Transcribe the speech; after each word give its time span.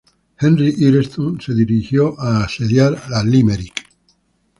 Henry 0.37 0.73
Ireton, 0.79 1.37
se 1.39 1.51
dirigió 1.53 2.19
a 2.19 2.43
asediar 2.45 2.97
a 3.13 3.23
Limerick. 3.23 3.87